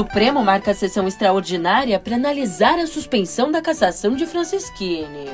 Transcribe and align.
Supremo 0.00 0.42
marca 0.42 0.70
a 0.70 0.74
sessão 0.74 1.06
extraordinária 1.06 2.00
para 2.00 2.16
analisar 2.16 2.78
a 2.78 2.86
suspensão 2.86 3.52
da 3.52 3.60
cassação 3.60 4.16
de 4.16 4.24
Francisquini. 4.24 5.26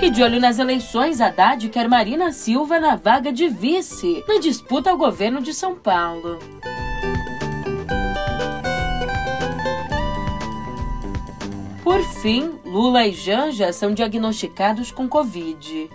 E 0.00 0.10
de 0.10 0.22
olho 0.22 0.38
nas 0.38 0.60
eleições, 0.60 1.20
Haddad 1.20 1.68
quer 1.70 1.88
Marina 1.88 2.30
Silva 2.30 2.78
na 2.78 2.94
vaga 2.94 3.32
de 3.32 3.48
vice 3.48 4.22
na 4.28 4.38
disputa 4.38 4.90
ao 4.90 4.96
governo 4.96 5.42
de 5.42 5.52
São 5.52 5.74
Paulo. 5.74 6.38
Por 11.82 12.00
fim, 12.22 12.60
Lula 12.64 13.08
e 13.08 13.12
Janja 13.12 13.72
são 13.72 13.92
diagnosticados 13.92 14.92
com 14.92 15.08
Covid. 15.08 15.90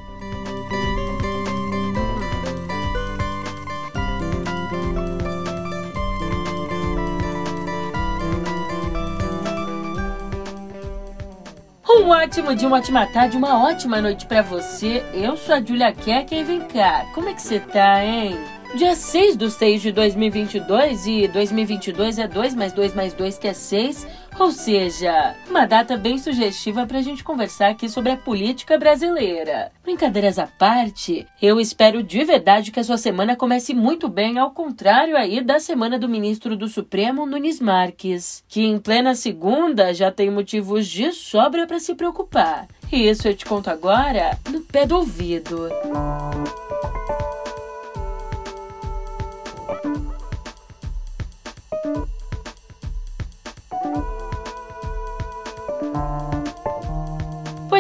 Um 12.10 12.12
ótimo 12.12 12.56
dia, 12.56 12.68
uma 12.68 12.78
ótima 12.78 13.06
tarde, 13.06 13.38
uma 13.38 13.64
ótima 13.70 14.02
noite 14.02 14.26
para 14.26 14.42
você. 14.42 15.04
Eu 15.14 15.38
sou 15.38 15.54
a 15.54 15.62
Julia 15.62 15.94
Keck 15.94 16.34
e 16.34 16.44
vem 16.44 16.62
cá. 16.62 17.06
Como 17.14 17.30
é 17.30 17.36
que 17.36 17.42
você 17.44 17.60
tá, 17.60 18.04
hein? 18.04 18.36
Dia 18.76 18.96
6 18.96 19.36
do 19.36 19.48
6 19.48 19.80
de 19.80 19.92
2022 19.92 21.06
e 21.06 21.28
2022 21.28 22.18
é 22.18 22.28
2 22.28 22.56
mais 22.56 22.74
2 22.74 22.96
mais 22.96 23.14
2 23.14 23.38
que 23.38 23.48
é 23.48 23.54
6, 23.54 24.08
ou 24.40 24.52
seja, 24.52 25.36
uma 25.50 25.66
data 25.66 25.98
bem 25.98 26.18
sugestiva 26.18 26.88
para 26.88 27.00
a 27.00 27.02
gente 27.02 27.24
conversar 27.24 27.70
aqui 27.70 27.90
sobre 27.90 28.12
a 28.12 28.18
política 28.18 28.78
brasileira. 28.78 29.72
Brincadeiras 29.84 30.40
à 30.40 30.48
parte, 30.48 31.28
eu 31.42 31.60
espero 31.60 32.02
de 32.02 32.24
verdade 32.24 32.72
que 32.72 32.80
a 32.80 32.84
sua 32.84 32.98
semana 32.98 33.36
comece 33.36 33.74
muito 33.74 34.08
bem, 34.08 34.38
ao 34.38 34.52
contrário 34.52 35.18
aí 35.18 35.42
da 35.42 35.60
semana 35.60 36.00
do 36.00 36.08
ministro 36.08 36.56
do 36.56 36.70
Supremo, 36.70 37.26
Nunes 37.26 37.60
Marques, 37.60 38.44
que 38.48 38.62
em 38.62 38.80
plena 38.80 39.14
segunda 39.14 39.94
já 39.94 40.10
tem 40.10 40.32
motivos 40.32 40.88
de 40.88 41.12
sobra 41.12 41.68
para 41.68 41.80
se 41.80 41.94
preocupar. 41.94 42.68
E 42.92 43.08
isso 43.08 43.28
eu 43.28 43.36
te 43.36 43.46
conto 43.46 43.70
agora 43.70 44.38
no 44.50 44.62
pé 44.62 44.86
do 44.86 44.96
ouvido. 44.96 45.70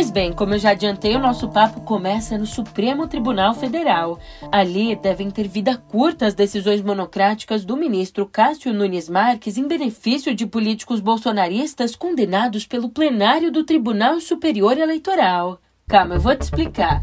Pois 0.09 0.23
bem, 0.23 0.33
como 0.33 0.55
eu 0.55 0.59
já 0.59 0.71
adiantei, 0.71 1.15
o 1.15 1.19
nosso 1.19 1.47
papo 1.49 1.81
começa 1.81 2.35
no 2.35 2.45
Supremo 2.47 3.07
Tribunal 3.07 3.53
Federal. 3.53 4.17
Ali 4.52 4.95
devem 4.95 5.29
ter 5.29 5.47
vida 5.47 5.77
curta 5.77 6.25
as 6.25 6.33
decisões 6.33 6.81
monocráticas 6.81 7.63
do 7.63 7.77
ministro 7.77 8.25
Cássio 8.25 8.73
Nunes 8.73 9.07
Marques 9.07 9.55
em 9.55 9.67
benefício 9.67 10.33
de 10.33 10.47
políticos 10.47 10.99
bolsonaristas 10.99 11.95
condenados 11.95 12.65
pelo 12.65 12.89
plenário 12.89 13.52
do 13.52 13.63
Tribunal 13.63 14.19
Superior 14.19 14.80
Eleitoral. 14.80 15.61
Calma, 15.87 16.15
eu 16.15 16.19
vou 16.19 16.35
te 16.35 16.41
explicar. 16.41 17.02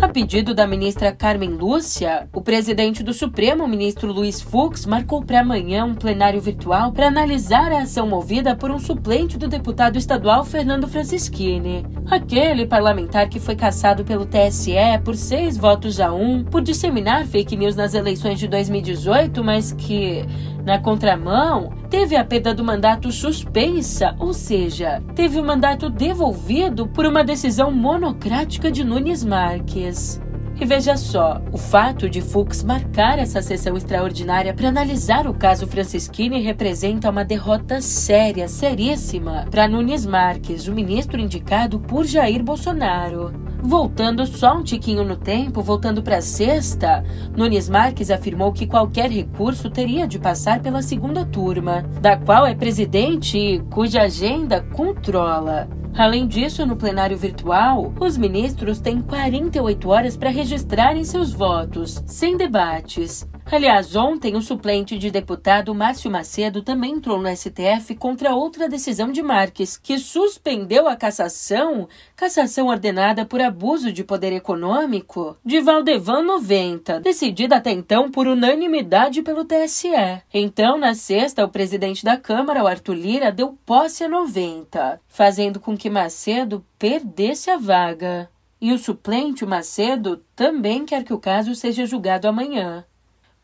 A 0.00 0.08
pedido 0.08 0.54
da 0.54 0.66
ministra 0.66 1.12
Carmen 1.12 1.50
Lúcia, 1.50 2.26
o 2.32 2.40
presidente 2.40 3.02
do 3.02 3.12
Supremo, 3.12 3.68
ministro 3.68 4.10
Luiz 4.10 4.40
Fux, 4.40 4.86
marcou 4.86 5.22
para 5.22 5.40
amanhã 5.40 5.84
um 5.84 5.94
plenário 5.94 6.40
virtual 6.40 6.90
para 6.90 7.08
analisar 7.08 7.70
a 7.70 7.82
ação 7.82 8.08
movida 8.08 8.56
por 8.56 8.70
um 8.70 8.78
suplente 8.78 9.36
do 9.36 9.46
deputado 9.46 9.98
estadual 9.98 10.42
Fernando 10.42 10.88
Francischini. 10.88 11.84
Aquele 12.10 12.64
parlamentar 12.64 13.28
que 13.28 13.38
foi 13.38 13.54
cassado 13.54 14.02
pelo 14.02 14.24
TSE 14.24 14.72
por 15.04 15.14
seis 15.16 15.58
votos 15.58 16.00
a 16.00 16.10
um 16.14 16.44
por 16.44 16.62
disseminar 16.62 17.26
fake 17.26 17.54
news 17.54 17.76
nas 17.76 17.92
eleições 17.92 18.38
de 18.38 18.48
2018, 18.48 19.44
mas 19.44 19.70
que, 19.70 20.24
na 20.70 20.78
contramão, 20.78 21.72
teve 21.90 22.14
a 22.14 22.24
perda 22.24 22.54
do 22.54 22.62
mandato 22.62 23.10
suspensa, 23.10 24.14
ou 24.20 24.32
seja, 24.32 25.02
teve 25.16 25.40
o 25.40 25.44
mandato 25.44 25.90
devolvido 25.90 26.86
por 26.86 27.04
uma 27.04 27.24
decisão 27.24 27.72
monocrática 27.72 28.70
de 28.70 28.84
Nunes 28.84 29.24
Marques. 29.24 30.22
E 30.60 30.64
veja 30.64 30.96
só, 30.96 31.42
o 31.50 31.58
fato 31.58 32.08
de 32.08 32.20
Fux 32.20 32.62
marcar 32.62 33.18
essa 33.18 33.42
sessão 33.42 33.76
extraordinária 33.76 34.54
para 34.54 34.68
analisar 34.68 35.26
o 35.26 35.34
caso 35.34 35.66
Francisquini 35.66 36.40
representa 36.40 37.10
uma 37.10 37.24
derrota 37.24 37.80
séria, 37.80 38.46
seríssima, 38.46 39.48
para 39.50 39.66
Nunes 39.66 40.06
Marques, 40.06 40.68
o 40.68 40.72
ministro 40.72 41.20
indicado 41.20 41.80
por 41.80 42.04
Jair 42.06 42.44
Bolsonaro. 42.44 43.49
Voltando 43.62 44.26
só 44.26 44.56
um 44.56 44.62
tiquinho 44.62 45.04
no 45.04 45.16
tempo, 45.16 45.62
voltando 45.62 46.02
para 46.02 46.22
sexta, 46.22 47.04
Nunes 47.36 47.68
Marques 47.68 48.10
afirmou 48.10 48.52
que 48.52 48.66
qualquer 48.66 49.10
recurso 49.10 49.68
teria 49.68 50.08
de 50.08 50.18
passar 50.18 50.60
pela 50.60 50.82
segunda 50.82 51.24
turma, 51.24 51.82
da 52.00 52.16
qual 52.16 52.46
é 52.46 52.54
presidente 52.54 53.38
e 53.38 53.60
cuja 53.70 54.02
agenda 54.02 54.62
controla. 54.72 55.79
Além 56.00 56.26
disso, 56.26 56.64
no 56.64 56.76
plenário 56.76 57.14
virtual, 57.14 57.92
os 58.00 58.16
ministros 58.16 58.80
têm 58.80 59.02
48 59.02 59.86
horas 59.86 60.16
para 60.16 60.30
registrarem 60.30 61.04
seus 61.04 61.30
votos, 61.30 62.02
sem 62.06 62.38
debates. 62.38 63.28
Aliás, 63.52 63.96
ontem 63.96 64.36
o 64.36 64.40
suplente 64.40 64.96
de 64.96 65.10
deputado 65.10 65.74
Márcio 65.74 66.08
Macedo 66.08 66.62
também 66.62 66.92
entrou 66.92 67.20
no 67.20 67.28
STF 67.28 67.96
contra 67.96 68.32
outra 68.32 68.68
decisão 68.68 69.10
de 69.10 69.22
Marques, 69.22 69.76
que 69.76 69.98
suspendeu 69.98 70.88
a 70.88 70.94
cassação, 70.94 71.88
cassação 72.14 72.68
ordenada 72.68 73.26
por 73.26 73.40
abuso 73.40 73.92
de 73.92 74.04
poder 74.04 74.32
econômico, 74.32 75.36
de 75.44 75.60
Valdevan 75.60 76.22
90, 76.22 77.00
decidida 77.00 77.56
até 77.56 77.72
então 77.72 78.08
por 78.08 78.28
unanimidade 78.28 79.20
pelo 79.20 79.44
TSE. 79.44 79.90
Então, 80.32 80.78
na 80.78 80.94
sexta, 80.94 81.44
o 81.44 81.48
presidente 81.48 82.04
da 82.04 82.16
Câmara, 82.16 82.62
o 82.62 82.68
Arthur 82.68 82.94
Lira, 82.94 83.32
deu 83.32 83.58
posse 83.66 84.04
a 84.04 84.08
90, 84.08 85.00
fazendo 85.08 85.58
com 85.58 85.76
que 85.76 85.89
Macedo 85.90 86.64
perdesse 86.78 87.50
a 87.50 87.56
vaga. 87.56 88.30
E 88.60 88.72
o 88.72 88.78
suplente, 88.78 89.44
Macedo, 89.44 90.24
também 90.36 90.84
quer 90.84 91.02
que 91.04 91.12
o 91.12 91.18
caso 91.18 91.54
seja 91.54 91.86
julgado 91.86 92.28
amanhã. 92.28 92.84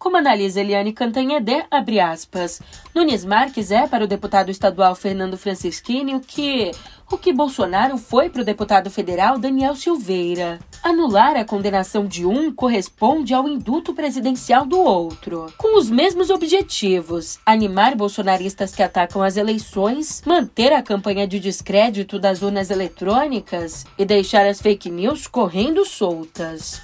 Como 0.06 0.19
analisa 0.19 0.61
Eliane 0.61 0.93
Cantanhede, 0.93 1.67
abre 1.69 1.99
aspas, 1.99 2.62
Nunes 2.94 3.25
Marques 3.25 3.72
é 3.72 3.89
para 3.89 4.05
o 4.05 4.06
deputado 4.06 4.53
estadual 4.53 4.94
Fernando 4.94 5.37
Francischini 5.37 6.15
o 6.15 6.21
que 6.21 6.71
o 7.11 7.19
que 7.19 7.33
Bolsonaro 7.33 7.99
foi 7.99 8.31
para 8.31 8.43
o 8.43 8.45
deputado 8.45 8.89
federal 8.89 9.37
Daniel 9.37 9.75
Silveira. 9.75 10.61
Anular 10.81 11.37
a 11.37 11.45
condenação 11.45 12.06
de 12.06 12.25
um 12.25 12.53
corresponde 12.53 13.34
ao 13.34 13.49
indulto 13.49 13.93
presidencial 13.95 14.65
do 14.65 14.78
outro, 14.78 15.53
com 15.59 15.77
os 15.77 15.91
mesmos 15.91 16.31
objetivos: 16.31 17.41
animar 17.45 17.97
bolsonaristas 17.97 18.77
que 18.77 18.84
atacam 18.84 19.25
as 19.25 19.37
eleições, 19.37 20.22
manter 20.25 20.72
a 20.72 20.83
campanha 20.83 21.27
de 21.27 21.41
descrédito 21.41 22.16
das 22.16 22.43
urnas 22.43 22.71
eletrônicas 22.71 23.84
e 23.99 24.05
deixar 24.05 24.47
as 24.47 24.61
fake 24.61 24.89
news 24.89 25.27
correndo 25.27 25.84
soltas. 25.84 26.81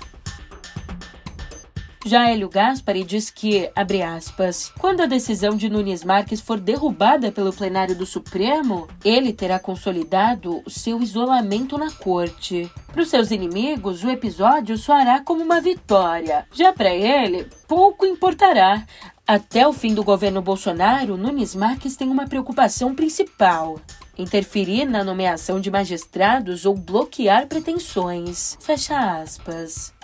Já 2.04 2.28
Hélio 2.28 2.48
Gaspari 2.48 3.04
diz 3.04 3.30
que, 3.30 3.70
abre 3.76 4.02
aspas, 4.02 4.72
quando 4.80 5.02
a 5.02 5.06
decisão 5.06 5.56
de 5.56 5.70
Nunes 5.70 6.02
Marques 6.02 6.40
for 6.40 6.58
derrubada 6.58 7.30
pelo 7.30 7.52
plenário 7.52 7.94
do 7.94 8.04
Supremo, 8.04 8.88
ele 9.04 9.32
terá 9.32 9.56
consolidado 9.60 10.62
o 10.66 10.70
seu 10.70 11.00
isolamento 11.00 11.78
na 11.78 11.92
corte. 11.92 12.68
Para 12.88 13.02
os 13.02 13.08
seus 13.08 13.30
inimigos, 13.30 14.02
o 14.02 14.10
episódio 14.10 14.76
soará 14.76 15.20
como 15.20 15.44
uma 15.44 15.60
vitória. 15.60 16.44
Já 16.52 16.72
para 16.72 16.92
ele, 16.92 17.46
pouco 17.68 18.04
importará. 18.04 18.84
Até 19.24 19.66
o 19.66 19.72
fim 19.72 19.94
do 19.94 20.02
governo 20.02 20.42
Bolsonaro, 20.42 21.16
Nunes 21.16 21.54
Marques 21.54 21.96
tem 21.96 22.10
uma 22.10 22.26
preocupação 22.26 22.96
principal: 22.96 23.78
interferir 24.18 24.86
na 24.86 25.04
nomeação 25.04 25.60
de 25.60 25.70
magistrados 25.70 26.66
ou 26.66 26.74
bloquear 26.76 27.46
pretensões. 27.46 28.58
Fecha 28.60 28.98
aspas. 29.20 29.94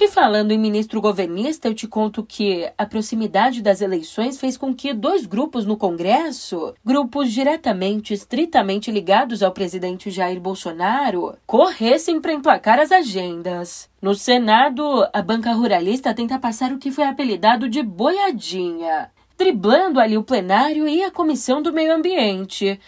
E 0.00 0.06
falando 0.06 0.52
em 0.52 0.58
ministro 0.58 1.00
governista, 1.00 1.66
eu 1.66 1.74
te 1.74 1.88
conto 1.88 2.22
que 2.22 2.70
a 2.78 2.86
proximidade 2.86 3.60
das 3.60 3.80
eleições 3.80 4.38
fez 4.38 4.56
com 4.56 4.72
que 4.72 4.94
dois 4.94 5.26
grupos 5.26 5.66
no 5.66 5.76
Congresso, 5.76 6.72
grupos 6.84 7.32
diretamente, 7.32 8.14
estritamente 8.14 8.92
ligados 8.92 9.42
ao 9.42 9.50
presidente 9.50 10.08
Jair 10.08 10.40
Bolsonaro, 10.40 11.34
corressem 11.44 12.20
para 12.20 12.32
emplacar 12.32 12.78
as 12.78 12.92
agendas. 12.92 13.90
No 14.00 14.14
Senado, 14.14 15.04
a 15.12 15.20
banca 15.20 15.52
ruralista 15.52 16.14
tenta 16.14 16.38
passar 16.38 16.72
o 16.72 16.78
que 16.78 16.92
foi 16.92 17.04
apelidado 17.04 17.68
de 17.68 17.82
boiadinha, 17.82 19.10
driblando 19.36 19.98
ali 19.98 20.16
o 20.16 20.22
plenário 20.22 20.86
e 20.86 21.02
a 21.02 21.10
Comissão 21.10 21.60
do 21.60 21.72
Meio 21.72 21.92
Ambiente. 21.92 22.80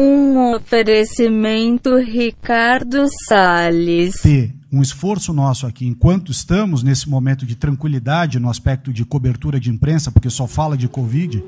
Um 0.00 0.54
oferecimento 0.54 1.96
Ricardo 1.96 3.08
Salles. 3.26 4.20
Ter 4.22 4.54
um 4.72 4.80
esforço 4.80 5.32
nosso 5.32 5.66
aqui, 5.66 5.88
enquanto 5.88 6.30
estamos 6.30 6.84
nesse 6.84 7.08
momento 7.08 7.44
de 7.44 7.56
tranquilidade 7.56 8.38
no 8.38 8.48
aspecto 8.48 8.92
de 8.92 9.04
cobertura 9.04 9.58
de 9.58 9.70
imprensa, 9.70 10.12
porque 10.12 10.30
só 10.30 10.46
fala 10.46 10.76
de 10.76 10.86
Covid, 10.86 11.42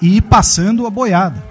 e 0.00 0.18
ir 0.18 0.22
passando 0.22 0.86
a 0.86 0.90
boiada. 0.90 1.42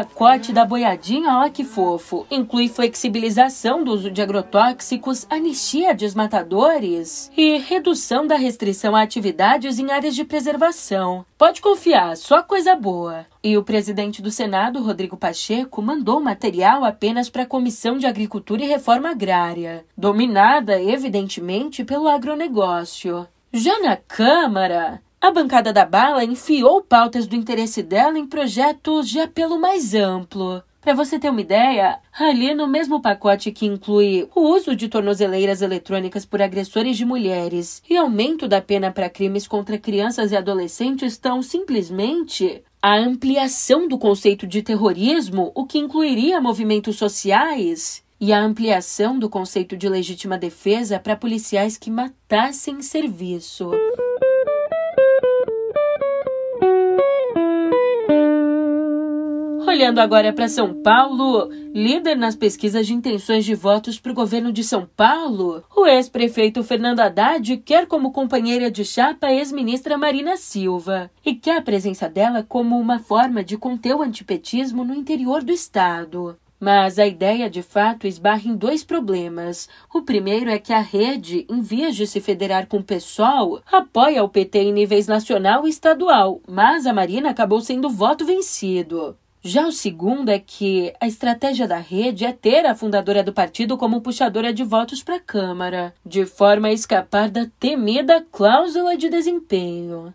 Pacote 0.00 0.50
da 0.50 0.64
boiadinha, 0.64 1.40
ó 1.40 1.48
que 1.50 1.62
fofo, 1.62 2.26
inclui 2.30 2.68
flexibilização 2.68 3.84
do 3.84 3.92
uso 3.92 4.10
de 4.10 4.22
agrotóxicos, 4.22 5.26
anistia 5.28 5.90
a 5.90 5.92
desmatadores 5.92 7.30
e 7.36 7.58
redução 7.58 8.26
da 8.26 8.36
restrição 8.36 8.96
a 8.96 9.02
atividades 9.02 9.78
em 9.78 9.90
áreas 9.90 10.14
de 10.14 10.24
preservação. 10.24 11.26
Pode 11.36 11.60
confiar, 11.60 12.16
só 12.16 12.42
coisa 12.42 12.74
boa. 12.74 13.26
E 13.44 13.58
o 13.58 13.62
presidente 13.62 14.22
do 14.22 14.30
Senado, 14.30 14.82
Rodrigo 14.82 15.18
Pacheco, 15.18 15.82
mandou 15.82 16.18
material 16.18 16.82
apenas 16.82 17.28
para 17.28 17.42
a 17.42 17.46
Comissão 17.46 17.98
de 17.98 18.06
Agricultura 18.06 18.64
e 18.64 18.68
Reforma 18.68 19.10
Agrária, 19.10 19.84
dominada, 19.94 20.80
evidentemente, 20.80 21.84
pelo 21.84 22.08
agronegócio. 22.08 23.28
Já 23.52 23.78
na 23.80 23.96
Câmara, 23.96 25.02
a 25.20 25.30
bancada 25.30 25.72
da 25.72 25.84
bala 25.84 26.24
enfiou 26.24 26.82
pautas 26.82 27.26
do 27.26 27.36
interesse 27.36 27.82
dela 27.82 28.18
em 28.18 28.26
projetos 28.26 29.08
de 29.08 29.20
apelo 29.20 29.60
mais 29.60 29.94
amplo. 29.94 30.62
Para 30.80 30.94
você 30.94 31.18
ter 31.18 31.28
uma 31.28 31.42
ideia, 31.42 31.98
ali 32.18 32.54
no 32.54 32.66
mesmo 32.66 33.02
pacote 33.02 33.52
que 33.52 33.66
inclui 33.66 34.26
o 34.34 34.40
uso 34.40 34.74
de 34.74 34.88
tornozeleiras 34.88 35.60
eletrônicas 35.60 36.24
por 36.24 36.40
agressores 36.40 36.96
de 36.96 37.04
mulheres 37.04 37.82
e 37.88 37.98
aumento 37.98 38.48
da 38.48 38.62
pena 38.62 38.90
para 38.90 39.10
crimes 39.10 39.46
contra 39.46 39.76
crianças 39.76 40.32
e 40.32 40.36
adolescentes 40.36 41.12
estão 41.12 41.42
simplesmente 41.42 42.64
a 42.80 42.96
ampliação 42.96 43.86
do 43.86 43.98
conceito 43.98 44.46
de 44.46 44.62
terrorismo, 44.62 45.52
o 45.54 45.66
que 45.66 45.78
incluiria 45.78 46.40
movimentos 46.40 46.96
sociais, 46.96 48.02
e 48.18 48.32
a 48.32 48.40
ampliação 48.40 49.18
do 49.18 49.28
conceito 49.28 49.76
de 49.76 49.88
legítima 49.88 50.36
defesa 50.36 50.98
para 50.98 51.16
policiais 51.16 51.78
que 51.78 51.90
matassem 51.90 52.76
em 52.76 52.82
serviço. 52.82 53.70
Olhando 59.70 60.00
agora 60.00 60.32
para 60.32 60.48
São 60.48 60.82
Paulo, 60.82 61.48
líder 61.72 62.16
nas 62.16 62.34
pesquisas 62.34 62.88
de 62.88 62.92
intenções 62.92 63.44
de 63.44 63.54
votos 63.54 64.00
para 64.00 64.10
o 64.10 64.14
governo 64.14 64.52
de 64.52 64.64
São 64.64 64.84
Paulo, 64.96 65.62
o 65.76 65.86
ex-prefeito 65.86 66.64
Fernando 66.64 66.98
Haddad 66.98 67.56
quer 67.58 67.86
como 67.86 68.10
companheira 68.10 68.68
de 68.68 68.84
chapa 68.84 69.28
a 69.28 69.32
ex-ministra 69.32 69.96
Marina 69.96 70.36
Silva 70.36 71.08
e 71.24 71.36
quer 71.36 71.58
a 71.58 71.62
presença 71.62 72.08
dela 72.08 72.42
como 72.42 72.80
uma 72.80 72.98
forma 72.98 73.44
de 73.44 73.56
conter 73.56 73.94
o 73.94 74.02
antipetismo 74.02 74.84
no 74.84 74.92
interior 74.92 75.40
do 75.40 75.52
estado. 75.52 76.36
Mas 76.58 76.98
a 76.98 77.06
ideia 77.06 77.48
de 77.48 77.62
fato 77.62 78.08
esbarra 78.08 78.48
em 78.48 78.56
dois 78.56 78.82
problemas. 78.82 79.68
O 79.94 80.02
primeiro 80.02 80.50
é 80.50 80.58
que 80.58 80.72
a 80.72 80.80
rede, 80.80 81.46
em 81.48 81.60
vez 81.60 81.94
de 81.94 82.08
se 82.08 82.20
federar 82.20 82.66
com 82.66 82.78
o 82.78 82.84
PSOL, 82.84 83.62
apoia 83.70 84.24
o 84.24 84.28
PT 84.28 84.58
em 84.58 84.72
níveis 84.72 85.06
nacional 85.06 85.64
e 85.64 85.70
estadual, 85.70 86.40
mas 86.48 86.88
a 86.88 86.92
Marina 86.92 87.30
acabou 87.30 87.60
sendo 87.60 87.88
voto 87.88 88.26
vencido. 88.26 89.16
Já 89.42 89.66
o 89.66 89.72
segundo 89.72 90.28
é 90.28 90.38
que 90.38 90.92
a 91.00 91.06
estratégia 91.06 91.66
da 91.66 91.78
rede 91.78 92.26
é 92.26 92.32
ter 92.32 92.66
a 92.66 92.74
fundadora 92.74 93.22
do 93.22 93.32
partido 93.32 93.78
como 93.78 94.02
puxadora 94.02 94.52
de 94.52 94.62
votos 94.62 95.02
para 95.02 95.16
a 95.16 95.20
Câmara, 95.20 95.94
de 96.04 96.26
forma 96.26 96.68
a 96.68 96.72
escapar 96.72 97.30
da 97.30 97.46
temida 97.58 98.24
cláusula 98.30 98.98
de 98.98 99.08
desempenho. 99.08 100.12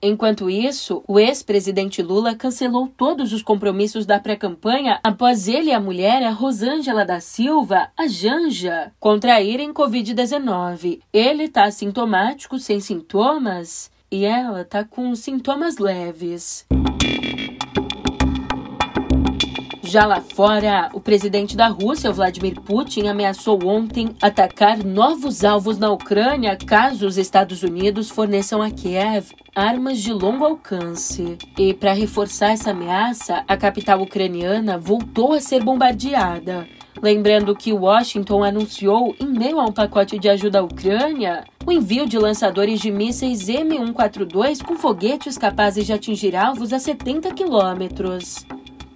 Enquanto 0.00 0.48
isso, 0.48 1.02
o 1.06 1.18
ex-presidente 1.18 2.00
Lula 2.00 2.34
cancelou 2.34 2.88
todos 2.88 3.34
os 3.34 3.42
compromissos 3.42 4.06
da 4.06 4.18
pré-campanha 4.18 4.98
após 5.02 5.46
ele 5.46 5.68
e 5.68 5.74
a 5.74 5.80
mulher, 5.80 6.22
a 6.22 6.30
Rosângela 6.30 7.04
da 7.04 7.20
Silva, 7.20 7.88
a 7.98 8.06
Janja, 8.06 8.92
contraírem 8.98 9.74
Covid-19. 9.74 11.00
Ele 11.12 11.44
está 11.44 11.64
assintomático, 11.64 12.58
sem 12.58 12.80
sintomas, 12.80 13.90
e 14.10 14.24
ela 14.24 14.62
está 14.62 14.84
com 14.84 15.14
sintomas 15.14 15.76
leves. 15.76 16.64
Já 19.88 20.04
lá 20.04 20.20
fora, 20.20 20.90
o 20.92 21.00
presidente 21.00 21.56
da 21.56 21.68
Rússia, 21.68 22.12
Vladimir 22.12 22.60
Putin, 22.60 23.06
ameaçou 23.06 23.58
ontem 23.64 24.14
atacar 24.20 24.84
novos 24.84 25.44
alvos 25.44 25.78
na 25.78 25.90
Ucrânia 25.90 26.58
caso 26.58 27.06
os 27.06 27.16
Estados 27.16 27.62
Unidos 27.62 28.10
forneçam 28.10 28.60
a 28.60 28.70
Kiev 28.70 29.30
armas 29.54 30.00
de 30.00 30.12
longo 30.12 30.44
alcance. 30.44 31.38
E 31.56 31.72
para 31.72 31.94
reforçar 31.94 32.50
essa 32.50 32.72
ameaça, 32.72 33.42
a 33.48 33.56
capital 33.56 34.02
ucraniana 34.02 34.76
voltou 34.76 35.32
a 35.32 35.40
ser 35.40 35.64
bombardeada. 35.64 36.68
Lembrando 37.00 37.56
que 37.56 37.72
Washington 37.72 38.44
anunciou, 38.44 39.16
em 39.18 39.26
meio 39.26 39.58
a 39.58 39.64
um 39.64 39.72
pacote 39.72 40.18
de 40.18 40.28
ajuda 40.28 40.58
à 40.58 40.62
Ucrânia, 40.62 41.44
o 41.64 41.72
envio 41.72 42.06
de 42.06 42.18
lançadores 42.18 42.78
de 42.78 42.90
mísseis 42.90 43.48
M142 43.48 44.62
com 44.62 44.76
foguetes 44.76 45.38
capazes 45.38 45.86
de 45.86 45.94
atingir 45.94 46.36
alvos 46.36 46.74
a 46.74 46.78
70 46.78 47.32
quilômetros. 47.32 48.44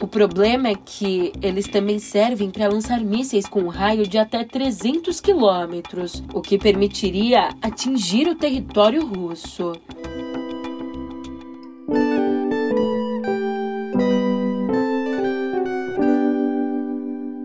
O 0.03 0.09
problema 0.09 0.69
é 0.69 0.75
que 0.75 1.33
eles 1.41 1.69
também 1.69 2.01
servem 2.01 2.51
para 2.51 2.67
lançar 2.67 2.99
mísseis 3.01 3.47
com 3.47 3.61
um 3.61 3.69
raio 3.69 4.05
de 4.05 4.19
até 4.19 4.43
300 4.43 5.21
quilômetros, 5.21 6.25
o 6.35 6.41
que 6.41 6.59
permitiria 6.59 7.51
atingir 7.63 8.27
o 8.27 8.35
território 8.35 9.07
russo. 9.07 9.71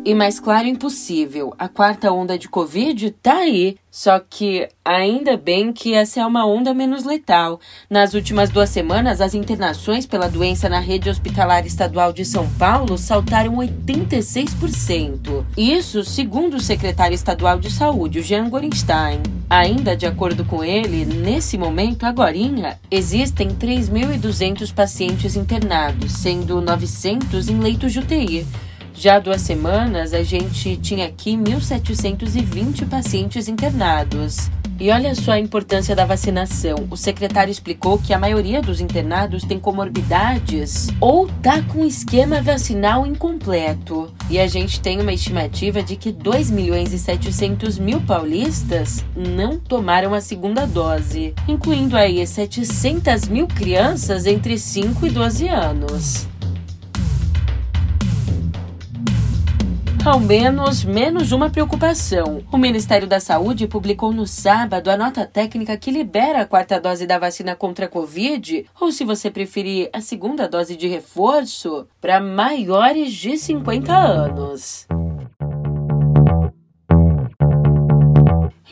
E 0.08 0.16
mais 0.16 0.40
claro 0.40 0.66
impossível, 0.70 1.54
a 1.60 1.68
quarta 1.68 2.14
onda 2.14 2.38
de 2.38 2.48
Covid 2.48 3.12
tá 3.22 3.40
aí. 3.40 3.76
Só 3.92 4.20
que 4.20 4.70
ainda 4.86 5.36
bem 5.36 5.74
que 5.74 5.94
essa 5.94 6.22
é 6.22 6.26
uma 6.26 6.46
onda 6.46 6.74
menos 6.74 7.04
letal. 7.04 7.60
Nas 7.90 8.14
últimas 8.14 8.50
duas 8.50 8.70
semanas, 8.70 9.20
as 9.20 9.34
internações 9.34 10.06
pela 10.06 10.30
doença 10.30 10.70
na 10.70 10.80
rede 10.80 11.10
hospitalar 11.10 11.66
estadual 11.66 12.14
de 12.14 12.24
São 12.24 12.48
Paulo 12.54 12.98
saltaram 12.98 13.58
86%. 13.58 15.44
Isso 15.58 16.06
segundo 16.06 16.54
o 16.54 16.62
secretário 16.62 17.16
estadual 17.16 17.60
de 17.60 17.70
saúde, 17.70 18.22
Jean 18.22 18.48
Gorenstein. 18.48 19.22
Ainda 19.50 19.94
de 19.98 20.06
acordo 20.06 20.46
com 20.46 20.64
ele, 20.64 21.04
nesse 21.04 21.58
momento, 21.58 22.06
agorinha, 22.06 22.80
existem 22.90 23.50
3.200 23.50 24.74
pacientes 24.74 25.36
internados, 25.36 26.14
sendo 26.14 26.62
900 26.62 27.50
em 27.50 27.60
leitos 27.60 27.92
de 27.92 28.00
UTI. 28.00 28.48
Já 29.00 29.18
há 29.18 29.20
duas 29.20 29.42
semanas, 29.42 30.12
a 30.12 30.24
gente 30.24 30.76
tinha 30.78 31.06
aqui 31.06 31.38
1.720 31.38 32.90
pacientes 32.90 33.48
internados. 33.48 34.50
E 34.80 34.90
olha 34.90 35.14
só 35.14 35.34
a 35.34 35.40
importância 35.40 35.96
da 35.96 36.04
vacinação. 36.04 36.88
O 36.90 36.98
secretário 36.98 37.52
explicou 37.52 38.00
que 38.00 38.12
a 38.12 38.18
maioria 38.18 38.60
dos 38.60 38.82
internados 38.82 39.44
tem 39.44 39.60
comorbidades 39.60 40.88
ou 41.00 41.28
tá 41.44 41.62
com 41.62 41.86
esquema 41.86 42.42
vacinal 42.42 43.06
incompleto. 43.06 44.12
E 44.32 44.40
a 44.40 44.48
gente 44.48 44.82
tem 44.82 45.00
uma 45.00 45.14
estimativa 45.14 45.84
de 45.84 45.96
que 45.96 46.12
2 46.12 46.50
milhões 46.50 46.92
e 46.92 46.98
700 46.98 47.78
mil 47.78 48.02
paulistas 48.02 49.06
não 49.16 49.60
tomaram 49.60 50.16
a 50.16 50.22
segunda 50.22 50.66
dose, 50.66 51.36
incluindo 51.48 51.96
aí 51.96 52.26
700 52.26 53.28
mil 53.28 53.48
crianças 53.48 54.26
entre 54.26 54.58
5 54.58 55.06
e 55.06 55.10
12 55.12 55.48
anos. 55.48 56.28
Ao 60.08 60.22
menos, 60.22 60.86
menos 60.86 61.34
uma 61.34 61.50
preocupação. 61.50 62.42
O 62.50 62.58
Ministério 62.58 63.06
da 63.06 63.20
Saúde 63.20 63.68
publicou 63.68 64.14
no 64.14 64.26
sábado 64.26 64.90
a 64.90 64.96
nota 64.96 65.26
técnica 65.26 65.76
que 65.76 65.92
libera 65.92 66.44
a 66.44 66.46
quarta 66.46 66.80
dose 66.80 67.06
da 67.06 67.20
vacina 67.20 67.58
contra 67.58 67.88
a 67.88 67.90
Covid, 67.90 68.66
ou 68.80 68.90
se 68.90 69.04
você 69.04 69.30
preferir, 69.30 69.90
a 69.92 70.00
segunda 70.00 70.48
dose 70.48 70.78
de 70.78 70.88
reforço, 70.88 71.86
para 72.00 72.22
maiores 72.22 73.12
de 73.12 73.38
50 73.38 73.94
anos. 73.94 74.88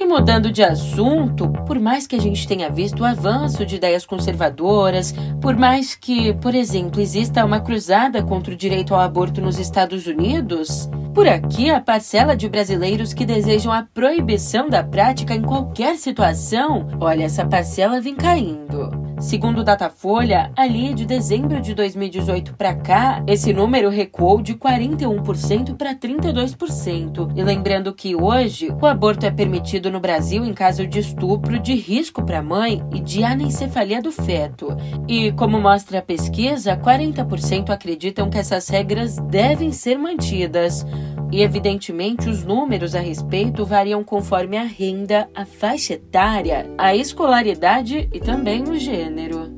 Mudando 0.07 0.49
de 0.49 0.63
assunto, 0.63 1.49
por 1.67 1.77
mais 1.77 2.07
que 2.07 2.15
a 2.15 2.21
gente 2.21 2.47
tenha 2.47 2.69
visto 2.69 3.01
o 3.01 3.05
avanço 3.05 3.65
de 3.65 3.75
ideias 3.75 4.05
conservadoras, 4.05 5.13
por 5.41 5.57
mais 5.57 5.93
que, 5.93 6.33
por 6.35 6.55
exemplo, 6.55 7.01
exista 7.01 7.43
uma 7.43 7.59
cruzada 7.59 8.23
contra 8.23 8.53
o 8.53 8.57
direito 8.57 8.95
ao 8.95 9.01
aborto 9.01 9.41
nos 9.41 9.59
Estados 9.59 10.07
Unidos, 10.07 10.89
por 11.15 11.29
aqui, 11.29 11.69
a 11.69 11.79
parcela 11.79 12.35
de 12.35 12.49
brasileiros 12.49 13.13
que 13.13 13.25
desejam 13.25 13.71
a 13.71 13.83
proibição 13.83 14.69
da 14.69 14.83
prática 14.83 15.33
em 15.33 15.41
qualquer 15.41 15.95
situação, 15.95 16.89
olha, 16.99 17.23
essa 17.23 17.45
parcela 17.45 18.01
vem 18.01 18.15
caindo. 18.15 19.05
Segundo 19.17 19.63
Datafolha, 19.63 20.51
ali 20.57 20.93
de 20.93 21.05
dezembro 21.05 21.61
de 21.61 21.73
2018 21.73 22.53
para 22.55 22.75
cá, 22.75 23.23
esse 23.25 23.53
número 23.53 23.89
recuou 23.89 24.41
de 24.41 24.55
41% 24.55 25.77
para 25.77 25.95
32%. 25.95 27.31
E 27.33 27.41
lembrando 27.41 27.93
que 27.93 28.13
hoje 28.13 28.69
o 28.81 28.85
aborto 28.85 29.25
é 29.25 29.31
permitido 29.31 29.89
no 29.89 30.01
Brasil 30.01 30.43
em 30.43 30.53
caso 30.53 30.85
de 30.85 30.99
estupro 30.99 31.57
de 31.57 31.75
risco 31.75 32.25
para 32.25 32.39
a 32.39 32.43
mãe 32.43 32.83
e 32.93 32.99
de 32.99 33.23
anencefalia 33.23 34.01
do 34.01 34.11
feto. 34.11 34.75
E 35.07 35.31
como 35.31 35.61
mostra 35.61 35.99
a 35.99 36.01
pesquisa, 36.01 36.75
40% 36.75 37.69
acreditam 37.69 38.29
que 38.29 38.37
essas 38.37 38.67
regras 38.67 39.17
devem 39.17 39.71
ser 39.71 39.97
mantidas. 39.97 40.85
E, 41.31 41.41
evidentemente, 41.41 42.29
os 42.29 42.43
números 42.43 42.95
a 42.95 42.99
respeito 42.99 43.65
variam 43.65 44.03
conforme 44.03 44.57
a 44.57 44.63
renda, 44.63 45.29
a 45.35 45.45
faixa 45.45 45.93
etária, 45.93 46.69
a 46.77 46.95
escolaridade 46.95 48.09
e 48.13 48.19
também 48.19 48.63
o 48.63 48.77
gênero. 48.77 49.55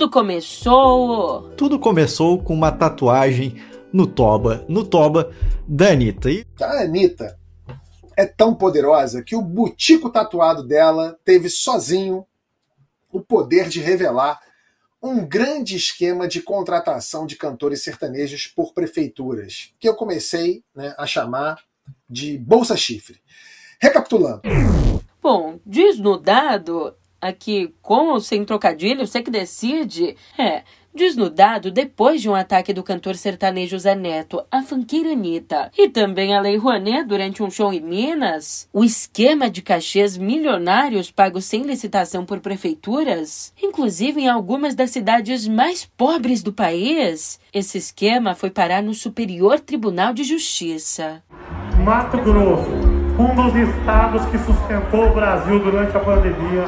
Tudo 0.00 0.08
começou. 0.08 1.50
Tudo 1.56 1.78
começou 1.78 2.38
com 2.38 2.54
uma 2.54 2.72
tatuagem 2.72 3.56
no 3.92 4.06
toba, 4.06 4.64
no 4.68 4.84
toba 4.84 5.32
da 5.66 5.90
Anitta. 5.90 6.30
E... 6.30 6.46
A 6.60 6.82
Anitta 6.82 7.38
é 8.16 8.26
tão 8.26 8.54
poderosa 8.54 9.22
que 9.22 9.34
o 9.34 9.42
butico 9.42 10.10
tatuado 10.10 10.62
dela 10.62 11.18
teve 11.24 11.48
sozinho 11.48 12.26
o 13.12 13.20
poder 13.20 13.68
de 13.68 13.80
revelar 13.80 14.40
um 15.02 15.26
grande 15.26 15.76
esquema 15.76 16.28
de 16.28 16.42
contratação 16.42 17.26
de 17.26 17.36
cantores 17.36 17.82
sertanejos 17.82 18.46
por 18.46 18.74
prefeituras, 18.74 19.72
que 19.78 19.88
eu 19.88 19.94
comecei 19.94 20.62
né, 20.74 20.94
a 20.98 21.06
chamar 21.06 21.62
de 22.08 22.36
Bolsa 22.36 22.76
Chifre. 22.76 23.18
Recapitulando. 23.80 24.42
Bom, 25.22 25.58
desnudado, 25.64 26.94
aqui 27.20 27.74
com 27.80 28.08
ou 28.08 28.20
sem 28.20 28.44
trocadilho, 28.44 29.06
você 29.06 29.22
que 29.22 29.30
decide. 29.30 30.16
É, 30.38 30.64
desnudado 30.94 31.70
depois 31.70 32.20
de 32.20 32.28
um 32.28 32.34
ataque 32.34 32.72
do 32.72 32.82
cantor 32.82 33.16
sertanejo 33.16 33.78
Zé 33.78 33.94
Neto, 33.94 34.42
a 34.50 34.62
funkeira 34.62 35.12
Anitta, 35.12 35.70
e 35.76 35.88
também 35.88 36.34
a 36.34 36.40
Lei 36.40 36.56
Rouanet 36.56 37.04
durante 37.04 37.42
um 37.42 37.50
show 37.50 37.72
em 37.72 37.80
Minas, 37.80 38.68
o 38.72 38.84
esquema 38.84 39.50
de 39.50 39.62
cachês 39.62 40.16
milionários 40.16 41.10
pagos 41.10 41.44
sem 41.44 41.62
licitação 41.62 42.24
por 42.24 42.40
prefeituras, 42.40 43.52
inclusive 43.62 44.20
em 44.20 44.28
algumas 44.28 44.74
das 44.74 44.90
cidades 44.90 45.46
mais 45.46 45.84
pobres 45.84 46.42
do 46.42 46.52
país, 46.52 47.40
esse 47.52 47.78
esquema 47.78 48.34
foi 48.34 48.50
parar 48.50 48.82
no 48.82 48.94
Superior 48.94 49.60
Tribunal 49.60 50.12
de 50.12 50.24
Justiça. 50.24 51.22
Mato 51.84 52.18
Grosso, 52.18 52.70
um 53.18 53.34
dos 53.34 53.54
estados 53.56 54.24
que 54.26 54.38
sustentou 54.38 55.08
o 55.08 55.14
Brasil 55.14 55.58
durante 55.58 55.96
a 55.96 56.00
pandemia, 56.00 56.64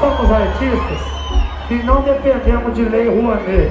somos 0.00 0.32
artistas 0.32 0.98
e 1.70 1.74
não 1.84 2.00
dependemos 2.00 2.74
de 2.74 2.82
lei 2.84 3.08
Rouanet. 3.08 3.70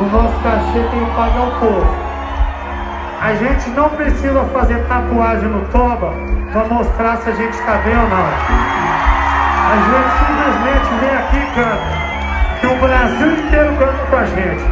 O 0.00 0.04
nosso 0.12 0.38
cachê 0.42 0.78
tem 0.90 1.04
que 1.04 1.10
pagar 1.16 1.48
o 1.48 1.58
povo. 1.58 1.96
A 3.20 3.34
gente 3.34 3.70
não 3.70 3.88
precisa 3.88 4.44
fazer 4.52 4.86
tatuagem 4.86 5.48
no 5.48 5.64
toba 5.72 6.12
para 6.52 6.64
mostrar 6.66 7.16
se 7.16 7.30
a 7.30 7.32
gente 7.32 7.54
está 7.54 7.78
bem 7.78 7.96
ou 7.96 8.08
não. 8.08 8.28
A 9.68 9.76
gente 9.88 10.10
simplesmente 10.20 10.88
vem 11.00 11.16
aqui 11.16 11.38
e 11.38 11.46
canta. 11.54 12.08
Que 12.60 12.66
o 12.66 12.76
Brasil 12.78 13.32
inteiro 13.32 13.76
canta 13.78 14.06
com 14.10 14.16
a 14.16 14.24
gente. 14.24 14.64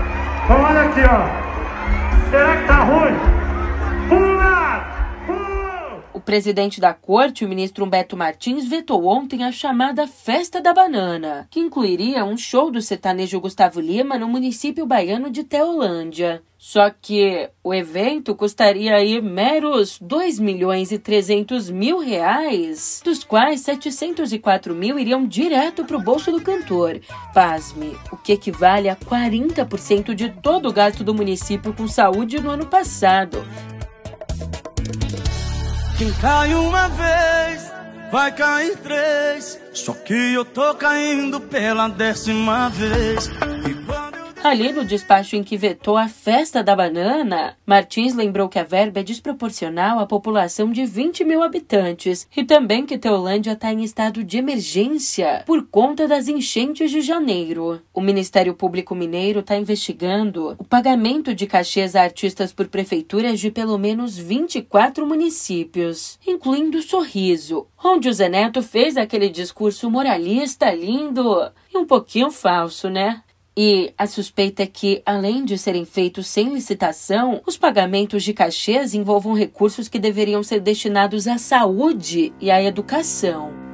Então 0.45 0.62
olha 0.62 0.83
aqui, 0.83 1.02
ó. 1.04 2.30
Será 2.30 2.56
que 2.56 2.66
tá 2.66 2.75
ruim? 2.75 3.16
Pula! 4.09 4.65
Presidente 6.26 6.80
da 6.80 6.92
corte, 6.92 7.45
o 7.45 7.49
ministro 7.49 7.85
Humberto 7.85 8.16
Martins, 8.16 8.66
vetou 8.66 9.06
ontem 9.06 9.45
a 9.45 9.52
chamada 9.52 10.09
Festa 10.09 10.61
da 10.61 10.75
Banana, 10.75 11.47
que 11.49 11.61
incluiria 11.61 12.25
um 12.25 12.37
show 12.37 12.68
do 12.68 12.83
sertanejo 12.83 13.40
Gustavo 13.40 13.80
Lima 13.80 14.18
no 14.18 14.26
município 14.26 14.85
baiano 14.85 15.30
de 15.30 15.45
Teolândia. 15.45 16.42
Só 16.59 16.90
que 16.90 17.49
o 17.62 17.73
evento 17.73 18.35
custaria 18.35 18.97
aí 18.97 19.23
meros 19.23 19.99
2 20.00 20.40
milhões 20.40 20.90
e 20.90 20.99
300 20.99 21.71
mil 21.71 22.00
reais, 22.00 23.00
dos 23.04 23.23
quais 23.23 23.61
704 23.61 24.75
mil 24.75 24.99
iriam 24.99 25.25
direto 25.25 25.85
para 25.85 25.97
o 25.97 26.02
bolso 26.02 26.33
do 26.33 26.40
cantor. 26.40 27.00
Pasme, 27.33 27.97
o 28.11 28.16
que 28.16 28.33
equivale 28.33 28.88
a 28.88 28.97
40% 28.97 30.12
de 30.12 30.30
todo 30.30 30.68
o 30.68 30.73
gasto 30.73 31.04
do 31.04 31.14
município 31.14 31.73
com 31.73 31.87
saúde 31.87 32.40
no 32.40 32.50
ano 32.50 32.66
passado. 32.66 33.45
Quem 35.99 36.12
cai 36.12 36.55
uma 36.55 36.88
vez, 36.88 37.73
vai 38.12 38.31
cair 38.31 38.76
três. 38.76 39.59
Só 39.73 39.95
que 39.95 40.35
eu 40.35 40.45
tô 40.45 40.75
caindo 40.75 41.41
pela 41.41 41.88
décima 41.88 42.69
vez. 42.69 43.31
Ali 44.43 44.71
no 44.73 44.85
despacho 44.85 45.35
em 45.35 45.43
que 45.43 45.57
vetou 45.57 45.97
a 45.97 46.09
festa 46.09 46.62
da 46.62 46.76
banana, 46.76 47.57
Martins 47.66 48.14
lembrou 48.14 48.49
que 48.49 48.59
a 48.59 48.62
verba 48.62 49.00
é 49.00 49.02
desproporcional 49.02 49.99
à 49.99 50.07
população 50.07 50.71
de 50.71 50.87
20 50.87 51.25
mil 51.25 51.43
habitantes 51.43 52.28
e 52.37 52.45
também 52.45 52.87
que 52.87 52.99
Teolândia 52.99 53.52
está 53.52 53.73
em 53.73 53.83
estado 53.83 54.23
de 54.23 54.38
emergência 54.38 55.43
por 55.47 55.66
conta 55.66 56.07
das 56.07 56.28
enchentes 56.28 56.90
de 56.90 57.00
janeiro. 57.00 57.81
O 57.93 58.00
Ministério 58.00 58.55
Público 58.55 58.95
Mineiro 58.95 59.40
está 59.40 59.57
investigando 59.57 60.55
o 60.59 60.64
pagamento 60.64 61.35
de 61.35 61.47
cachês 61.47 61.97
a 61.97 62.02
artistas 62.02 62.52
por 62.52 62.69
prefeituras 62.69 63.40
de 63.40 63.50
pelo 63.50 63.76
menos 63.78 64.16
24 64.16 65.07
municípios, 65.07 66.19
incluindo 66.26 66.83
Sorriso, 66.83 67.66
onde 67.83 68.09
o 68.09 68.12
Zé 68.12 68.28
Neto 68.28 68.62
fez 68.62 68.97
aquele 68.97 69.28
discurso 69.28 69.90
moralista 69.90 70.73
lindo 70.73 71.50
e 71.73 71.76
um 71.76 71.85
pouquinho 71.85 72.31
falso, 72.31 72.88
né? 72.88 73.23
E 73.58 73.94
a 73.96 74.06
suspeita 74.06 74.62
é 74.62 74.66
que, 74.66 75.02
além 75.06 75.42
de 75.42 75.56
serem 75.56 75.86
feitos 75.86 76.26
sem 76.26 76.52
licitação, 76.52 77.40
os 77.46 77.56
pagamentos 77.56 78.22
de 78.22 78.34
cachês 78.34 78.92
envolvam 78.92 79.32
recursos 79.32 79.88
que 79.88 79.98
deveriam 79.98 80.42
ser 80.42 80.60
destinados 80.60 81.26
à 81.26 81.38
saúde 81.38 82.34
e 82.38 82.50
à 82.50 82.62
educação. 82.62 83.65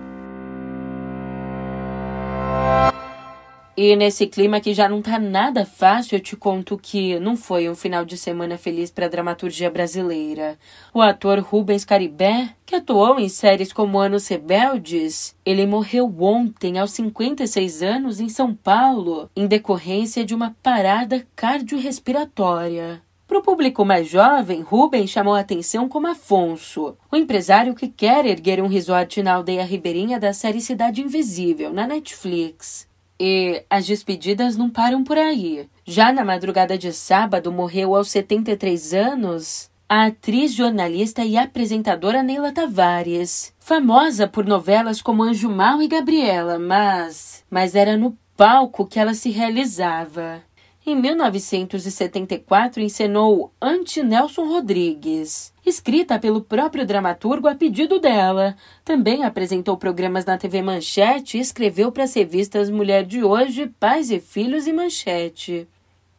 E 3.75 3.97
nesse 3.97 4.27
clima 4.27 4.61
que 4.61 4.75
já 4.75 4.87
não 4.87 5.01
tá 5.01 5.19
nada 5.19 5.65
fácil, 5.65 6.17
eu 6.17 6.21
te 6.21 6.37
conto 6.37 6.77
que 6.77 7.19
não 7.19 7.39
foi 7.39 7.71
um 7.71 7.75
final 7.75 8.05
de 8.05 8.19
semana 8.19 8.59
feliz 8.59 8.91
para 8.91 9.07
a 9.07 9.09
dramaturgia 9.09 9.71
brasileira. 9.71 10.59
O 10.93 11.01
ator 11.01 11.39
Rubens 11.41 11.83
Caribé, 11.83 12.51
que 12.67 12.75
atuou 12.75 13.19
em 13.19 13.31
séries 13.31 13.73
como 13.73 13.99
Anos 13.99 14.29
Rebeldes, 14.29 15.35
ele 15.43 15.67
morreu 15.67 16.15
ontem, 16.21 16.79
aos 16.79 16.91
56 16.91 17.83
anos, 17.83 18.21
em 18.21 18.29
São 18.29 18.55
Paulo, 18.55 19.31
em 19.35 19.47
decorrência 19.47 20.23
de 20.23 20.35
uma 20.35 20.55
parada 20.63 21.27
cardiorrespiratória. 21.35 23.01
Para 23.27 23.39
o 23.39 23.43
público 23.43 23.87
mais 23.87 24.07
jovem, 24.07 24.61
Rubens 24.61 25.09
chamou 25.09 25.35
a 25.35 25.41
atenção 25.41 25.89
como 25.89 26.09
Afonso, 26.09 26.95
o 27.11 27.17
empresário 27.17 27.75
que 27.75 27.89
quer 27.89 28.27
erguer 28.27 28.63
um 28.63 28.69
resort 28.69 29.23
na 29.23 29.33
aldeia 29.33 29.65
ribeirinha 29.65 30.21
da 30.21 30.35
série 30.35 30.61
Cidade 30.61 31.01
Invisível, 31.01 31.73
na 31.73 31.87
Netflix. 31.87 32.92
E 33.25 33.63
as 33.71 33.87
despedidas 33.87 34.57
não 34.57 34.69
param 34.69 35.05
por 35.05 35.17
aí. 35.17 35.69
Já 35.85 36.13
na 36.13 36.25
madrugada 36.25 36.77
de 36.77 36.93
sábado, 36.93 37.53
morreu 37.53 37.95
aos 37.95 38.11
73 38.11 38.93
anos 38.95 39.71
a 39.89 40.07
atriz, 40.07 40.53
jornalista 40.53 41.25
e 41.25 41.37
apresentadora 41.37 42.21
Neila 42.21 42.51
Tavares, 42.51 43.55
famosa 43.61 44.27
por 44.27 44.45
novelas 44.45 45.01
como 45.01 45.23
Anjo 45.23 45.49
Mal 45.49 45.81
e 45.81 45.87
Gabriela, 45.87 46.59
mas 46.59 47.45
mas 47.49 47.77
era 47.77 47.97
no 47.97 48.19
palco 48.37 48.87
que 48.87 48.99
ela 48.99 49.15
se 49.15 49.31
realizava. 49.31 50.43
Em 50.85 50.97
1974, 50.97 52.83
encenou 52.83 53.53
Ante 53.63 54.03
Nelson 54.03 54.49
Rodrigues, 54.49 55.52
escrita 55.65 56.19
pelo 56.19 56.43
próprio 56.43 56.87
dramaturgo 56.87 57.49
a 57.49 57.55
pedido 57.55 57.99
dela. 57.99 58.57
Também 58.85 59.25
apresentou 59.25 59.77
programas 59.77 60.25
na 60.25 60.37
TV 60.37 60.61
Manchete 60.63 61.39
e 61.39 61.41
escreveu 61.41 61.91
para 61.91 62.05
as 62.05 62.15
revistas 62.15 62.69
Mulher 62.69 63.05
de 63.05 63.23
Hoje, 63.23 63.73
Pais 63.79 64.11
e 64.11 64.21
Filhos 64.21 64.67
e 64.67 64.73
Manchete. 64.73 65.69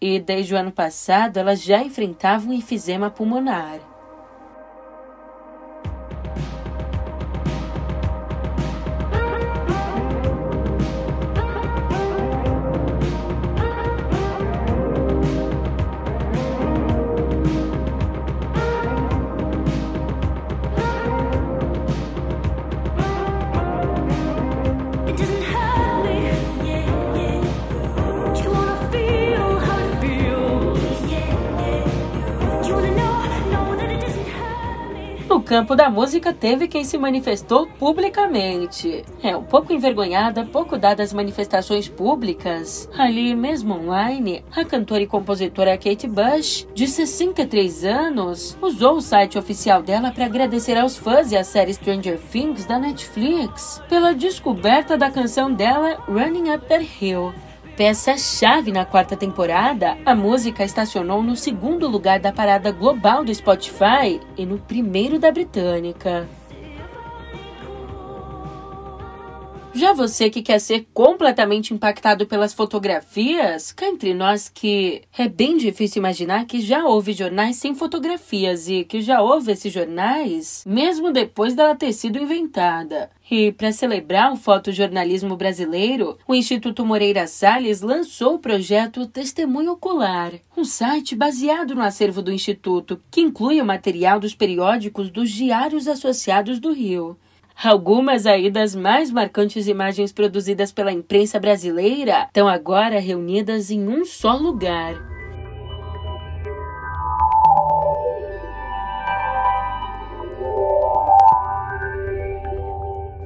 E 0.01 0.19
desde 0.19 0.53
o 0.53 0.57
ano 0.57 0.71
passado, 0.71 1.37
ela 1.37 1.55
já 1.55 1.81
enfrentava 1.83 2.49
um 2.49 2.53
enfisema 2.53 3.09
pulmonar. 3.09 3.92
Campo 35.53 35.75
da 35.75 35.87
música 35.87 36.33
teve 36.33 36.67
quem 36.67 36.83
se 36.83 36.97
manifestou 36.97 37.67
publicamente. 37.77 39.05
É 39.21 39.37
um 39.37 39.43
pouco 39.43 39.71
envergonhada, 39.71 40.43
pouco 40.45 40.79
dada 40.79 41.03
as 41.03 41.13
manifestações 41.13 41.87
públicas. 41.87 42.89
Ali 42.97 43.35
mesmo 43.35 43.75
online, 43.75 44.43
a 44.51 44.65
cantora 44.65 45.03
e 45.03 45.05
compositora 45.05 45.77
Kate 45.77 46.07
Bush, 46.07 46.67
de 46.73 46.87
63 46.87 47.85
anos, 47.85 48.57
usou 48.63 48.95
o 48.95 49.01
site 49.01 49.37
oficial 49.37 49.83
dela 49.83 50.09
para 50.09 50.25
agradecer 50.25 50.75
aos 50.75 50.97
fãs 50.97 51.31
e 51.31 51.37
à 51.37 51.43
série 51.43 51.75
Stranger 51.75 52.17
Things 52.31 52.65
da 52.65 52.79
Netflix 52.79 53.79
pela 53.87 54.11
descoberta 54.11 54.97
da 54.97 55.11
canção 55.11 55.53
dela 55.53 56.03
Running 56.07 56.49
Up 56.49 56.65
That 56.65 56.89
Hill. 56.99 57.31
Peça-chave 57.75 58.71
na 58.71 58.85
quarta 58.85 59.17
temporada, 59.17 59.97
a 60.05 60.13
música 60.13 60.63
estacionou 60.63 61.23
no 61.23 61.35
segundo 61.35 61.87
lugar 61.87 62.19
da 62.19 62.31
parada 62.31 62.71
global 62.71 63.25
do 63.25 63.33
Spotify 63.33 64.21
e 64.37 64.45
no 64.45 64.59
primeiro 64.59 65.17
da 65.17 65.31
britânica. 65.31 66.27
Já 69.75 69.91
você 69.91 70.29
que 70.29 70.43
quer 70.43 70.59
ser 70.59 70.85
completamente 70.93 71.73
impactado 71.73 72.27
pelas 72.27 72.53
fotografias, 72.53 73.71
cá 73.71 73.87
entre 73.87 74.13
nós 74.13 74.47
que 74.47 75.01
é 75.17 75.27
bem 75.27 75.57
difícil 75.57 75.99
imaginar 75.99 76.45
que 76.45 76.61
já 76.61 76.85
houve 76.85 77.11
jornais 77.11 77.55
sem 77.55 77.73
fotografias 77.73 78.69
e 78.69 78.83
que 78.83 79.01
já 79.01 79.19
houve 79.19 79.51
esses 79.51 79.73
jornais 79.73 80.63
mesmo 80.67 81.11
depois 81.11 81.55
dela 81.55 81.75
ter 81.75 81.91
sido 81.91 82.19
inventada. 82.19 83.09
E 83.31 83.51
para 83.51 83.71
celebrar 83.71 84.31
o 84.31 84.35
fotojornalismo 84.35 85.35
brasileiro, 85.35 86.19
o 86.27 86.35
Instituto 86.35 86.85
Moreira 86.85 87.25
Salles 87.25 87.81
lançou 87.81 88.35
o 88.35 88.39
projeto 88.39 89.07
Testemunho 89.07 89.71
Ocular, 89.71 90.33
um 90.55 90.63
site 90.63 91.15
baseado 91.15 91.73
no 91.73 91.81
acervo 91.81 92.21
do 92.21 92.31
Instituto, 92.31 93.01
que 93.09 93.21
inclui 93.21 93.59
o 93.59 93.65
material 93.65 94.19
dos 94.19 94.35
periódicos 94.35 95.09
dos 95.09 95.31
Diários 95.31 95.87
Associados 95.87 96.59
do 96.59 96.71
Rio. 96.71 97.17
Algumas 97.61 98.25
aí 98.25 98.49
das 98.49 98.75
mais 98.75 99.11
marcantes 99.11 99.67
imagens 99.67 100.11
produzidas 100.11 100.71
pela 100.71 100.91
imprensa 100.91 101.39
brasileira 101.39 102.25
estão 102.27 102.47
agora 102.47 102.99
reunidas 102.99 103.71
em 103.71 103.87
um 103.87 104.03
só 104.03 104.35
lugar. 104.35 105.13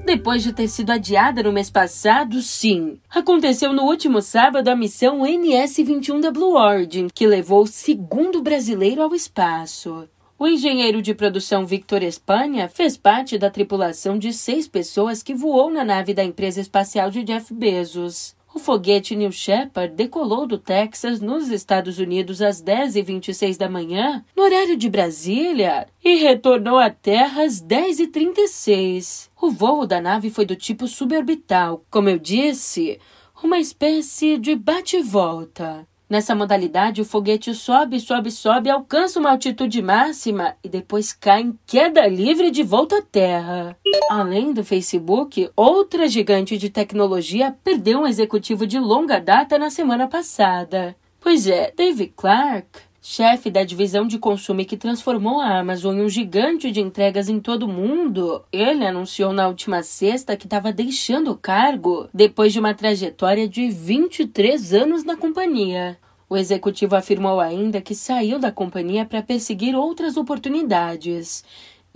Depois 0.07 0.41
de 0.41 0.53
ter 0.53 0.69
sido 0.69 0.91
adiada 0.91 1.43
no 1.43 1.51
mês 1.51 1.69
passado, 1.69 2.41
sim. 2.41 2.97
Aconteceu 3.09 3.73
no 3.73 3.83
último 3.83 4.21
sábado 4.21 4.69
a 4.69 4.75
missão 4.75 5.23
NS-21 5.25 6.21
da 6.21 6.31
Blue 6.31 6.55
Origin, 6.55 7.07
que 7.13 7.27
levou 7.27 7.63
o 7.63 7.67
segundo 7.67 8.41
brasileiro 8.41 9.01
ao 9.01 9.13
espaço. 9.13 10.07
O 10.39 10.47
engenheiro 10.47 11.01
de 11.01 11.15
produção 11.15 11.65
Victor 11.65 12.03
Espanha 12.03 12.69
fez 12.69 12.95
parte 12.95 13.39
da 13.39 13.49
tripulação 13.49 14.19
de 14.19 14.31
seis 14.31 14.67
pessoas 14.67 15.23
que 15.23 15.33
voou 15.33 15.71
na 15.71 15.83
nave 15.83 16.13
da 16.13 16.23
empresa 16.23 16.61
espacial 16.61 17.09
de 17.09 17.23
Jeff 17.23 17.51
Bezos. 17.51 18.35
O 18.53 18.59
foguete 18.59 19.15
New 19.15 19.31
Shepard 19.31 19.95
decolou 19.95 20.45
do 20.45 20.59
Texas, 20.59 21.19
nos 21.19 21.49
Estados 21.49 21.97
Unidos, 21.97 22.39
às 22.39 22.61
10h26 22.61 23.57
da 23.57 23.67
manhã, 23.67 24.23
no 24.35 24.43
horário 24.43 24.77
de 24.77 24.87
Brasília, 24.87 25.87
e 26.05 26.17
retornou 26.17 26.77
à 26.77 26.91
Terra 26.91 27.41
às 27.41 27.59
10h36. 27.59 29.29
O 29.41 29.49
voo 29.49 29.87
da 29.87 29.99
nave 29.99 30.29
foi 30.29 30.45
do 30.45 30.55
tipo 30.55 30.87
suborbital, 30.87 31.83
como 31.89 32.09
eu 32.09 32.19
disse, 32.19 32.99
uma 33.43 33.57
espécie 33.57 34.37
de 34.37 34.55
bate-volta. 34.55 35.87
Nessa 36.09 36.33
modalidade, 36.33 37.01
o 37.01 37.05
foguete 37.05 37.53
sobe, 37.53 37.99
sobe, 37.99 38.31
sobe, 38.31 38.69
alcança 38.69 39.19
uma 39.19 39.31
altitude 39.31 39.81
máxima 39.81 40.55
e 40.63 40.69
depois 40.69 41.11
cai 41.11 41.41
em 41.41 41.59
queda 41.65 42.07
livre 42.07 42.49
de 42.49 42.63
volta 42.63 42.99
à 42.99 43.01
Terra. 43.01 43.77
Além 44.09 44.53
do 44.53 44.63
Facebook, 44.63 45.49
outra 45.53 46.07
gigante 46.07 46.57
de 46.57 46.69
tecnologia 46.69 47.53
perdeu 47.61 47.99
um 47.99 48.07
executivo 48.07 48.65
de 48.65 48.79
longa 48.79 49.19
data 49.19 49.59
na 49.59 49.69
semana 49.69 50.07
passada. 50.07 50.95
Pois 51.19 51.45
é, 51.45 51.73
Dave 51.75 52.07
Clark, 52.15 52.79
chefe 53.09 53.49
da 53.49 53.63
divisão 53.63 54.05
de 54.05 54.19
consumo 54.19 54.65
que 54.65 54.75
transformou 54.75 55.39
a 55.39 55.59
Amazon 55.59 55.95
em 55.95 56.01
um 56.01 56.09
gigante 56.09 56.69
de 56.69 56.81
entregas 56.81 57.29
em 57.29 57.39
todo 57.39 57.63
o 57.63 57.67
mundo, 57.69 58.43
ele 58.51 58.85
anunciou 58.85 59.31
na 59.31 59.47
última 59.47 59.81
sexta 59.81 60.35
que 60.35 60.45
estava 60.45 60.73
deixando 60.73 61.31
o 61.31 61.37
cargo 61.37 62.09
depois 62.13 62.51
de 62.51 62.59
uma 62.59 62.73
trajetória 62.73 63.47
de 63.47 63.69
23 63.69 64.73
anos 64.73 65.05
na 65.05 65.15
companhia. 65.15 65.97
O 66.29 66.35
executivo 66.35 66.97
afirmou 66.97 67.39
ainda 67.39 67.79
que 67.79 67.95
saiu 67.95 68.39
da 68.39 68.51
companhia 68.51 69.05
para 69.05 69.23
perseguir 69.23 69.73
outras 69.73 70.17
oportunidades 70.17 71.45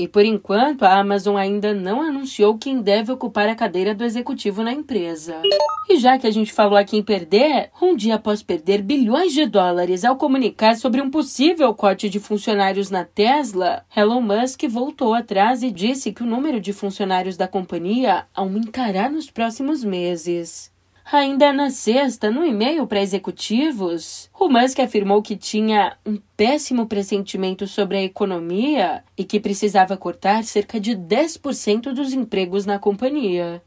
e 0.02 0.08
por 0.08 0.26
enquanto, 0.26 0.82
a 0.82 0.98
Amazon 0.98 1.38
ainda 1.38 1.76
não 1.76 2.02
anunciou 2.02 2.58
quem 2.58 2.82
deve 2.82 3.12
ocupar 3.12 3.48
a 3.48 3.54
cadeira 3.54 3.94
do 3.94 4.04
executivo 4.04 4.64
na 4.64 4.74
empresa. 4.74 5.40
E 5.88 5.98
já 5.98 6.18
que 6.18 6.26
a 6.26 6.32
gente 6.32 6.52
falou 6.52 6.76
aqui 6.76 6.98
em 6.98 7.04
perder, 7.04 7.70
um 7.80 7.96
dia 7.96 8.16
após 8.16 8.42
perder 8.42 8.82
bilhões 8.82 9.32
de 9.32 9.46
dólares 9.46 10.04
ao 10.04 10.16
comunicar 10.16 10.76
sobre 10.76 11.02
um 11.02 11.12
possível 11.12 11.72
corte 11.76 12.10
de 12.10 12.20
funcionários 12.20 12.90
na 12.90 13.06
Tesla, 13.06 13.86
Elon 13.96 14.22
Musk 14.22 14.64
voltou 14.68 15.14
atrás 15.14 15.62
e 15.62 15.70
disse 15.70 16.12
que 16.12 16.24
o 16.24 16.26
número 16.26 16.60
de 16.60 16.74
funcionários 16.74 17.38
da 17.38 17.48
companhia 17.48 18.26
aumentará 18.34 19.08
nos 19.08 19.30
próximos 19.30 19.84
meses. 19.84 20.70
Ainda 21.12 21.52
na 21.52 21.69
sexta, 21.69 22.32
no 22.32 22.45
e-mail 22.45 22.88
para 22.88 23.02
executivos, 23.02 24.30
o 24.39 24.47
Musk 24.47 24.80
afirmou 24.80 25.21
que 25.21 25.36
tinha 25.36 25.97
um 26.06 26.17
péssimo 26.38 26.86
pressentimento 26.86 27.67
sobre 27.67 27.97
a 27.97 28.04
economia 28.04 29.04
e 29.17 29.26
que 29.26 29.38
precisava 29.38 29.97
cortar 29.97 30.45
cerca 30.45 30.80
de 30.80 30.95
10% 30.95 31.91
dos 31.91 32.13
empregos 32.13 32.65
na 32.65 32.80
companhia. 32.80 33.62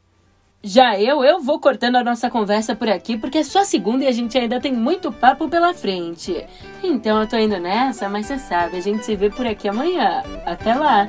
Já 0.63 0.99
eu, 0.99 1.23
eu 1.23 1.39
vou 1.39 1.59
cortando 1.59 1.97
a 1.97 2.03
nossa 2.03 2.31
conversa 2.31 2.75
por 2.75 2.89
aqui 2.89 3.15
porque 3.15 3.37
é 3.37 3.43
só 3.43 3.63
segunda 3.63 4.05
e 4.05 4.07
a 4.07 4.11
gente 4.11 4.35
ainda 4.35 4.59
tem 4.59 4.73
muito 4.73 5.11
papo 5.11 5.47
pela 5.47 5.71
frente. 5.71 6.43
Então 6.81 7.21
eu 7.21 7.27
tô 7.27 7.37
indo 7.37 7.59
nessa, 7.59 8.09
mas 8.09 8.25
você 8.25 8.39
sabe, 8.39 8.77
a 8.77 8.81
gente 8.81 9.05
se 9.05 9.15
vê 9.15 9.29
por 9.29 9.45
aqui 9.45 9.67
amanhã. 9.67 10.23
Até 10.47 10.73
lá! 10.73 11.05